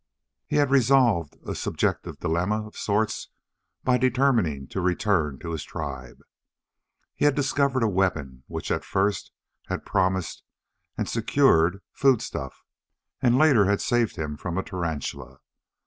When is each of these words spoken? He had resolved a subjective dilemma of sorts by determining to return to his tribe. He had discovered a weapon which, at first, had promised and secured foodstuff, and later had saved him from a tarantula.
He 0.47 0.55
had 0.55 0.71
resolved 0.71 1.37
a 1.47 1.53
subjective 1.53 2.19
dilemma 2.21 2.65
of 2.65 2.75
sorts 2.75 3.29
by 3.83 3.99
determining 3.99 4.65
to 4.69 4.81
return 4.81 5.37
to 5.37 5.51
his 5.51 5.63
tribe. 5.63 6.23
He 7.13 7.25
had 7.25 7.35
discovered 7.35 7.83
a 7.83 7.87
weapon 7.87 8.43
which, 8.47 8.71
at 8.71 8.83
first, 8.83 9.31
had 9.67 9.85
promised 9.85 10.41
and 10.97 11.07
secured 11.07 11.83
foodstuff, 11.93 12.63
and 13.21 13.37
later 13.37 13.65
had 13.65 13.79
saved 13.79 14.15
him 14.15 14.37
from 14.37 14.57
a 14.57 14.63
tarantula. 14.63 15.37